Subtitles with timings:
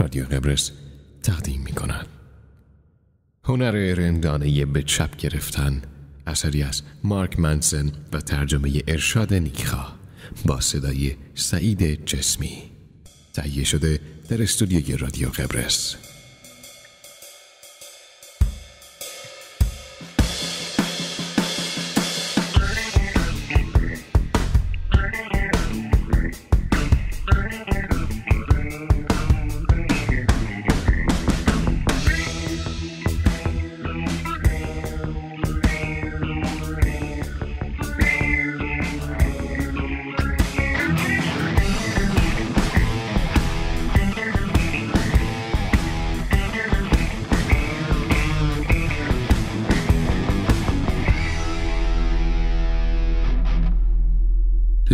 [0.00, 0.70] رادیو قبرس
[1.22, 2.06] تقدیم می کند.
[3.44, 5.82] هنر رندانه به چپ گرفتن
[6.26, 9.86] اثری از مارک منسن و ترجمه ارشاد نیکخا
[10.46, 12.62] با صدای سعید جسمی
[13.34, 15.96] تهیه شده در استودیوی رادیو قبرس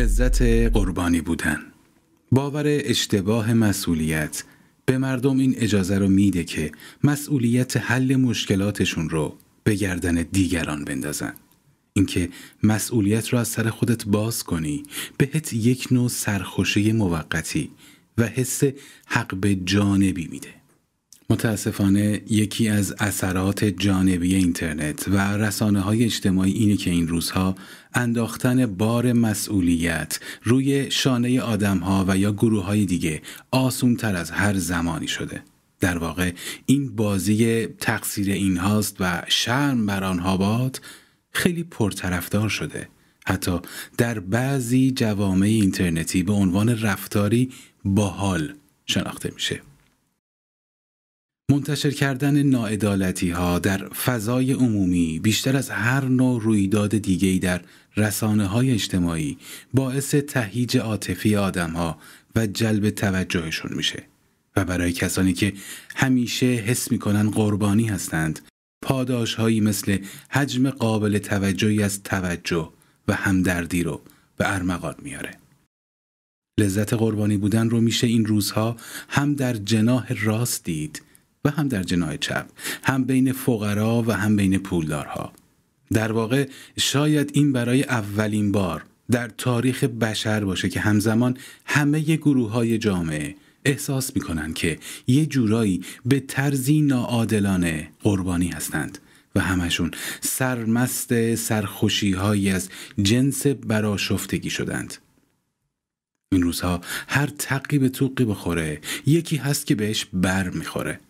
[0.00, 1.58] لذت قربانی بودن.
[2.32, 4.44] باور اشتباه مسئولیت.
[4.86, 6.72] به مردم این اجازه رو میده که
[7.04, 11.34] مسئولیت حل مشکلاتشون رو به گردن دیگران بندازن.
[11.92, 12.28] اینکه
[12.62, 14.82] مسئولیت رو از سر خودت باز کنی
[15.18, 17.70] بهت یک نوع سرخوشی موقتی
[18.18, 18.62] و حس
[19.06, 20.59] حق به جانبی میده.
[21.30, 27.54] متاسفانه یکی از اثرات جانبی اینترنت و رسانه های اجتماعی اینه که این روزها
[27.94, 34.30] انداختن بار مسئولیت روی شانه آدم ها و یا گروه های دیگه آسون تر از
[34.30, 35.42] هر زمانی شده.
[35.80, 36.32] در واقع
[36.66, 40.80] این بازی تقصیر این هاست و شرم بر آنها باد
[41.32, 42.88] خیلی پرطرفدار شده.
[43.26, 43.58] حتی
[43.98, 47.50] در بعضی جوامع اینترنتی به عنوان رفتاری
[47.84, 48.54] باحال
[48.86, 49.69] شناخته میشه.
[51.50, 57.60] منتشر کردن ناعدالتی ها در فضای عمومی بیشتر از هر نوع رویداد دیگهی در
[57.96, 59.38] رسانه های اجتماعی
[59.74, 61.98] باعث تهیج عاطفی آدم ها
[62.36, 64.02] و جلب توجهشون میشه.
[64.56, 65.52] و برای کسانی که
[65.96, 68.40] همیشه حس می‌کنن قربانی هستند
[68.82, 72.70] پاداش هایی مثل حجم قابل توجهی از توجه
[73.08, 74.00] و همدردی رو
[74.36, 75.30] به ارمغان میاره
[76.60, 78.76] لذت قربانی بودن رو میشه این روزها
[79.08, 81.02] هم در جناح راست دید
[81.44, 82.46] و هم در جناح چپ
[82.82, 85.32] هم بین فقرا و هم بین پولدارها.
[85.92, 92.50] در واقع شاید این برای اولین بار در تاریخ بشر باشه که همزمان همه گروه
[92.50, 93.34] های جامعه
[93.64, 98.98] احساس می‌کنن که یه جورایی به طرزی ناعادلانه قربانی هستند
[99.34, 99.90] و همشون
[100.20, 102.68] سرمست سرخوشی هایی از
[103.02, 104.96] جنس براشفتگی شدند.
[106.32, 111.00] این روزها هر تقی به توقی بخوره یکی هست که بهش بر می‌خوره.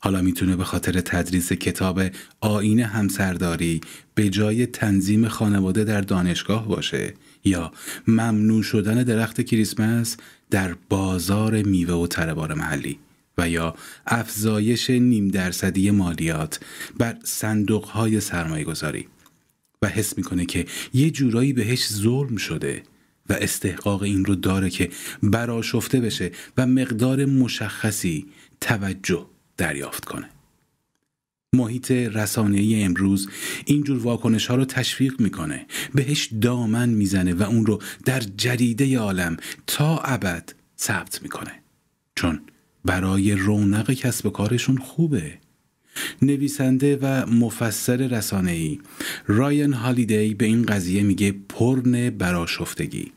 [0.00, 2.02] حالا می‌تونه به خاطر تدریس کتاب
[2.40, 3.80] آین همسرداری
[4.14, 7.14] به جای تنظیم خانواده در دانشگاه باشه
[7.44, 7.72] یا
[8.06, 10.16] ممنوع شدن درخت کریسمس
[10.50, 12.98] در بازار میوه و تربار محلی
[13.38, 13.74] و یا
[14.06, 16.60] افزایش نیم درصدی مالیات
[16.98, 19.08] بر صندوق های سرمایه گذاری
[19.82, 22.82] و حس می‌کنه که یه جورایی بهش ظلم شده
[23.28, 24.90] و استحقاق این رو داره که
[25.22, 28.26] براشفته بشه و مقدار مشخصی
[28.60, 29.26] توجه
[29.58, 30.28] دریافت کنه.
[31.54, 33.28] محیط رسانه‌ای امروز
[33.64, 35.66] اینجور واکنش ها رو تشویق می‌کنه.
[35.94, 39.36] بهش دامن می‌زنه و اون رو در جریده عالم
[39.66, 41.52] تا ابد ثبت می‌کنه.
[42.14, 42.40] چون
[42.84, 45.38] برای رونق کسب کارشون خوبه.
[46.22, 48.78] نویسنده و مفسر رسانه‌ای
[49.26, 53.12] راین هالیدی به این قضیه میگه پرن براشفتگی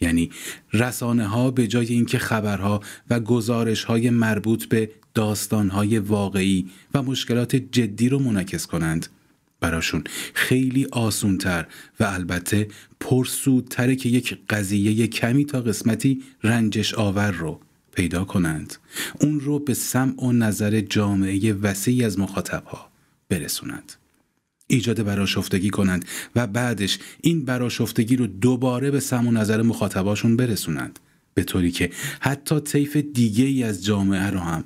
[0.00, 0.30] یعنی
[0.72, 2.80] رسانه ها به جای اینکه خبرها
[3.10, 9.06] و گزارش های مربوط به داستانهای واقعی و مشکلات جدی رو منعکس کنند.
[9.60, 10.04] براشون
[10.34, 11.66] خیلی آسونتر
[12.00, 12.68] و البته
[13.00, 17.60] پرسودتره که یک قضیه کمی تا قسمتی رنجش آور رو
[17.94, 18.74] پیدا کنند.
[19.20, 22.90] اون رو به سمع و نظر جامعه وسیعی از مخاطبها
[23.28, 23.92] برسونند.
[24.66, 26.04] ایجاد براشفتگی کنند
[26.36, 30.98] و بعدش این براشفتگی رو دوباره به سم و نظر مخاطباشون برسونند.
[31.34, 34.64] به طوری که حتی طیف دیگه ای از جامعه رو هم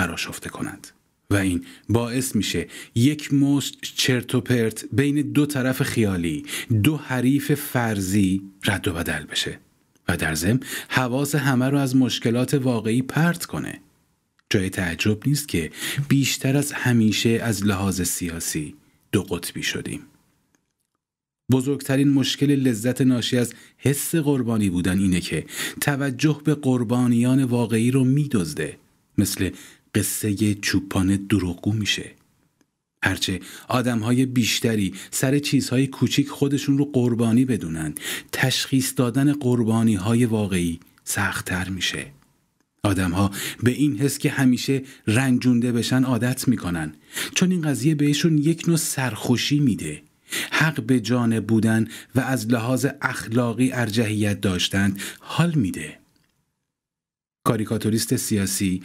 [0.00, 0.86] براشفته کنند
[1.30, 6.44] و این باعث میشه یک مشت چرت و پرت بین دو طرف خیالی
[6.82, 9.58] دو حریف فرضی رد و بدل بشه
[10.08, 13.80] و در ضمن حواس همه رو از مشکلات واقعی پرت کنه.
[14.50, 15.70] جای تعجب نیست که
[16.08, 18.74] بیشتر از همیشه از لحاظ سیاسی
[19.12, 20.00] دو قطبی شدیم.
[21.52, 25.44] بزرگترین مشکل لذت ناشی از حس قربانی بودن اینه که
[25.80, 28.76] توجه به قربانیان واقعی رو میدزده
[29.18, 29.50] مثل
[29.94, 32.10] قصه چوپان دروغگو میشه.
[33.04, 37.94] هرچه آدم های بیشتری سر چیزهای کوچیک خودشون رو قربانی بدونن
[38.32, 42.06] تشخیص دادن قربانی های واقعی سختتر میشه.
[42.82, 43.30] آدمها
[43.62, 46.94] به این حس که همیشه رنجونده بشن عادت می‌کنن.
[47.34, 50.02] چون این قضیه بهشون یک نوع سرخوشی میده.
[50.50, 55.98] حق به جانب بودن و از لحاظ اخلاقی ارجحیت داشتند حال میده.
[57.50, 58.82] کاریکاتوریست سیاسی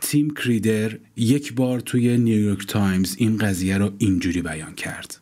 [0.00, 5.20] تیم کریدر یک بار توی نیویورک تایمز این قضیه رو اینجوری بیان کرد.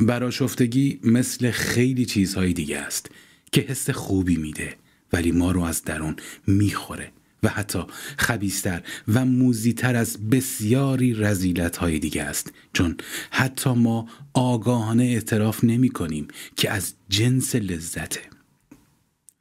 [0.00, 3.10] براشفتگی مثل خیلی چیزهای دیگه است
[3.52, 4.76] که حس خوبی میده
[5.12, 6.16] ولی ما رو از درون
[6.46, 7.82] می‌خوره و حتی
[8.18, 8.82] خبیستر
[9.14, 12.52] و موزیتر از بسیاری رزیلت های دیگه است.
[12.72, 12.96] چون
[13.30, 18.20] حتی ما آگاهانه اعتراف نمی کنیم که از جنس لذته.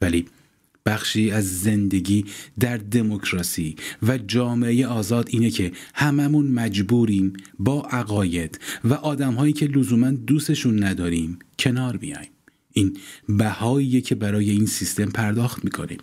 [0.01, 0.25] ولی
[0.88, 2.25] بخشی از زندگی
[2.60, 10.12] در دموکراسی و جامعه آزاد اینه که هممون مجبوریم با عقاید و آدمهایی که لزوما
[10.12, 12.30] دوستشون نداریم کنار بیایم.
[12.72, 12.98] این
[13.30, 16.00] بهاییه که برای این سیستم پرداخت می‌کنیم.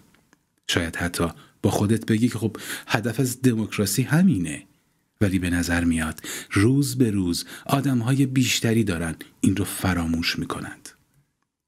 [0.69, 1.29] شاید حتی
[1.63, 2.57] با خودت بگی که خب
[2.87, 4.63] هدف از دموکراسی همینه
[5.21, 6.21] ولی به نظر میاد
[6.53, 10.94] روز به روز آدمهای بیشتری دارن این رو فراموش می‌کنند.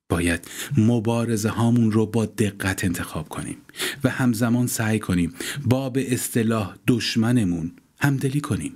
[0.08, 3.56] باید مبارزه هامون رو با دقت انتخاب کنیم
[4.05, 8.73] و همزمان سعی کنیم با به اصطلاح دشمنمون همدلی کنیم.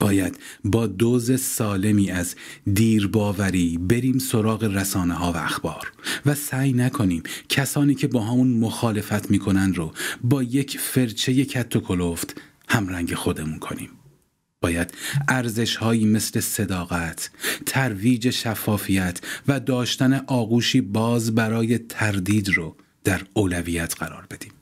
[0.00, 2.34] باید با دوز سالمی از
[2.74, 5.92] دیرباوری بریم سراغ رسانه ها و اخبار
[6.26, 9.92] و سعی نکنیم کسانی که با همون مخالفت می‌کنن رو
[10.22, 13.90] با یک فرچه کت و کلفت همرنگ خودمون کنیم.
[14.60, 14.94] باید
[15.28, 17.30] ارزش هایی مثل صداقت،
[17.66, 24.52] ترویج شفافیت و داشتن آغوشی باز برای تردید رو در اولویت قرار بدیم.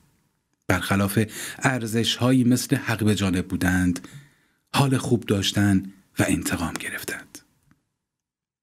[0.69, 1.25] برخلاف
[1.59, 4.09] ارزش هایی مثل حق به جانب بودند،
[4.75, 5.83] حال خوب داشتن
[6.19, 7.39] و انتقام گرفتند.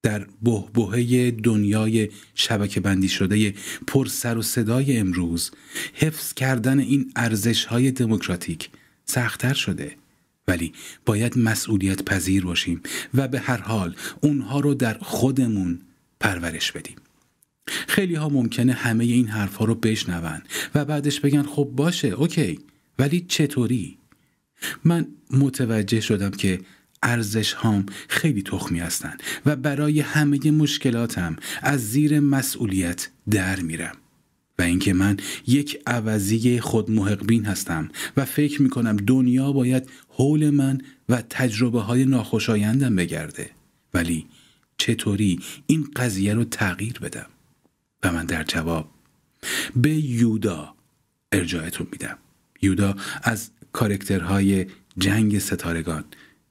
[0.04, 3.54] در بهبهه دنیای شبکه بندی شده
[3.88, 5.52] پر سر و صدای امروز
[5.94, 8.70] حفظ کردن این ارزش های دموکراتیک
[9.06, 9.96] سختتر شده
[10.48, 10.74] ولی
[11.06, 12.82] باید مسئولیت پذیر باشیم
[13.14, 15.82] و به هر حال اونها رو در خودمون
[16.20, 16.96] پرورش بدیم.
[17.68, 20.42] خیلی ها ممکنه همه این حرفها رو بشنون
[20.76, 22.60] و بعدش بگن خب باشه اوکی.
[23.00, 23.98] ولی چطوری؟
[24.84, 26.60] من متوجه شدم که
[27.04, 33.96] ارزش هام خیلی تخمی هستن و برای همه مشکلاتم از زیر مسئولیت در میرم.
[34.64, 35.18] اینکه من
[35.48, 41.82] یک عوضی خود محقبین هستم و فکر می کنم دنیا باید حول من و تجربه
[41.82, 43.50] های ناخوشایندم بگرده.
[43.94, 44.26] ولی
[44.78, 47.28] چطوری این قضیه رو تغییر بدم؟
[48.04, 48.92] و من در جواب
[49.76, 50.74] به یودا
[51.32, 52.18] ارجاعتون میدم.
[52.62, 54.66] یودا از کارکترهای
[54.98, 56.04] جنگ ستارگان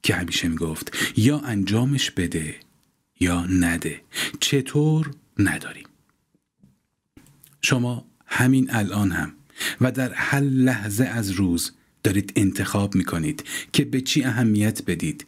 [0.03, 2.55] که همیشه می‌گفت یا انجامش بده
[3.19, 4.01] یا نده.
[4.39, 5.92] چطور؟ نداریم.
[7.63, 9.33] شما همین الان هم.
[9.81, 11.71] و در هر لحظه از روز
[12.03, 13.43] دارید انتخاب می‌کنید
[13.73, 15.25] که به چی اهمیت بدید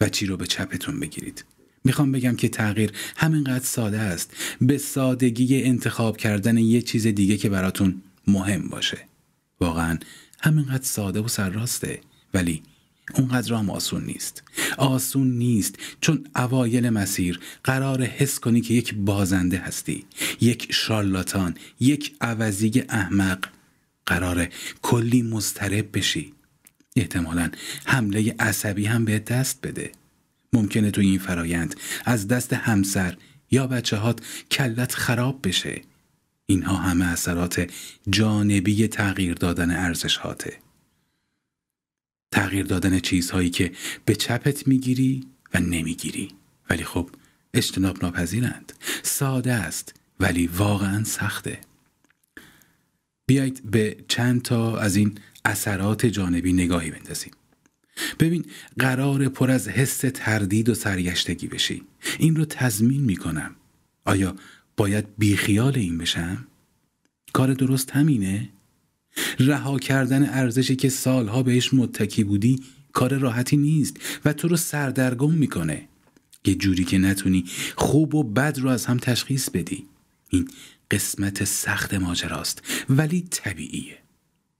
[0.00, 1.44] و چی رو به چپتون بگیرید.
[1.84, 4.36] می‌خوام بگم که تغییر همینقدر ساده است.
[4.60, 8.98] به سادگی انتخاب کردن یه چیز دیگه که براتون مهم باشه.
[9.60, 9.98] واقعا
[10.40, 12.00] همینقدر ساده و سرراسته.
[12.34, 12.62] ولی
[13.14, 14.42] اونقدر هم آسون نیست.
[14.78, 15.78] آسون نیست.
[16.00, 20.04] چون اوایل مسیر قرار حس کنی که یک بازنده هستی
[20.40, 23.44] یک شارلاتان یک عوضی احمق.
[24.06, 24.48] قرار
[24.82, 26.32] کلی مضطرب بشی.
[26.96, 27.50] احتمالا
[27.84, 29.92] حمله عصبی هم به دست بده.
[30.52, 31.74] ممکنه تو این فرایند
[32.04, 33.16] از دست همسر
[33.50, 35.82] یا بچه هات کلت خراب بشه.
[36.46, 37.70] اینها همه اثرات
[38.10, 40.58] جانبی تغییر دادن ارزش هاته
[42.32, 43.72] تغییر دادن چیزهایی که
[44.04, 46.30] به چپت می‌گیری و نمی‌گیری.
[46.70, 47.10] ولی خب
[47.54, 48.72] اجتناب ناپذیرند.
[49.02, 51.60] ساده است ولی واقعا سخته.
[53.26, 57.32] بیایید به چند تا از این اثرات جانبی نگاهی بندازیم.
[58.20, 58.44] ببین
[58.78, 61.82] قرار پر از حس تردید و سرگشتگی بشی.
[62.18, 63.56] این رو تضمین می‌کنم.
[64.04, 64.36] آیا
[64.76, 66.46] باید بیخیال این بشم؟
[67.32, 68.48] کار درست همینه؟
[69.38, 72.60] رها کردن ارزشی که سالها بهش متکی بودی
[72.92, 75.88] کار راحتی نیست و تو رو سردرگم می‌کنه.
[76.44, 77.44] یه جوری که نتونی
[77.76, 79.84] خوب و بد رو از هم تشخیص بدی.
[80.28, 80.48] این
[80.90, 83.98] قسمت سخت ماجراست ولی طبیعیه.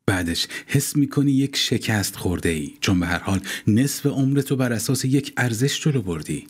[0.06, 5.04] بعدش حس می‌کنی یک شکست خورده ای چون به هر حال نصف عمرتو بر اساس
[5.04, 6.46] یک ارزش جلو بردی.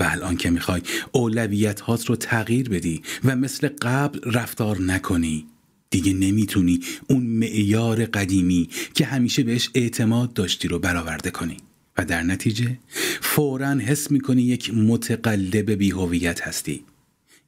[0.00, 0.82] و الان که می‌خوای
[1.12, 5.46] اولویت هات رو تغییر بدی و مثل قبل رفتار نکنی.
[5.94, 11.56] دیگه نمی‌تونی اون معیار قدیمی که همیشه بهش اعتماد داشتی رو برآورده کنی.
[11.98, 12.78] و در نتیجه
[13.20, 16.84] فورا حس می‌کنی یک متقلب بیهویت هستی.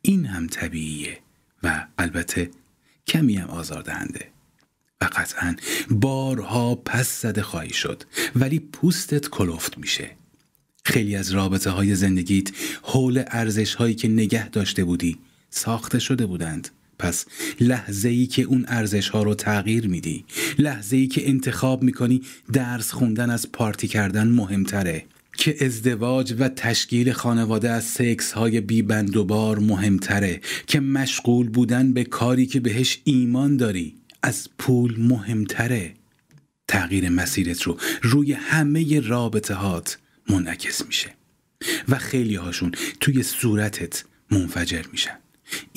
[0.02, 1.18] این هم طبیعیه
[1.62, 2.50] و البته
[3.06, 4.28] کمی هم آزاردهنده.
[5.00, 5.56] و قطعا
[5.90, 8.02] بارها پس زده خواهی شد
[8.36, 10.10] ولی پوستت کلفت میشه.
[10.84, 12.50] خیلی از رابطه های زندگیت
[12.82, 15.18] حول ارزش هایی که نگه داشته بودی
[15.50, 16.68] ساخته شده بودند.
[16.98, 17.26] پس
[17.60, 20.24] لحظه ای که اون ارزش ها رو تغییر میدی
[20.58, 22.22] لحظه ای که انتخاب می‌کنی
[22.52, 25.04] درس خوندن از پارتی کردن مهمتره.
[25.36, 30.40] که ازدواج و تشکیل خانواده از سکس های بی بند و بار مهمتره.
[30.66, 35.94] که مشغول بودن به کاری که بهش ایمان داری از پول مهمتره.
[36.68, 39.98] تغییر مسیرت رو روی همه رابطه هات
[40.30, 41.14] منعکس میشه.
[41.88, 45.18] و خیلی هاشون توی صورتت منفجر میشن.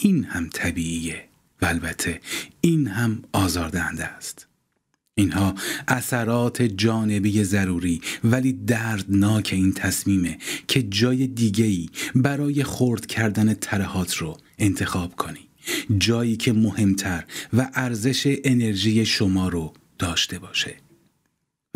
[0.02, 1.24] این هم طبیعیه
[1.62, 2.22] و البته
[2.62, 4.48] این هم آزاردهنده است.
[5.16, 5.56] اینها
[5.88, 10.38] اثرات جانبی ضروری ولی دردناک این تصمیمه
[10.68, 15.50] که جای دیگهی برای خورد کردن ترهات رو انتخاب کنی.
[15.98, 20.76] جایی که مهمتر و ارزش انرژی شما رو داشته باشه.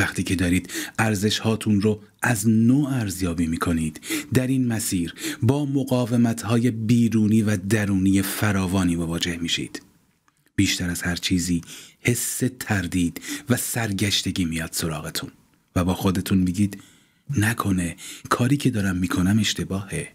[0.04, 4.02] وقتی که دارید ارزش هاتون رو از نوع ارزیابی می کنید
[4.34, 9.82] در این مسیر با مقاومت های بیرونی و درونی فراوانی مواجه میشید.
[10.56, 11.62] بیشتر از هر چیزی
[12.02, 15.32] حس تردید و سرگشتگی میاد سراغتون
[15.76, 16.82] و با خودتون میگید
[17.38, 17.96] نکنه
[18.30, 20.08] کاری که دارم می‌کنم اشتباهه.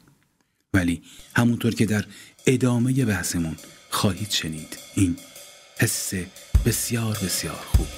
[0.75, 1.02] ولی
[1.37, 2.04] همونطور که در
[2.47, 3.57] ادامه بحثمون
[3.90, 5.16] خواهید شنید این
[5.78, 6.12] حس
[6.66, 7.88] بسیار بسیار خوب.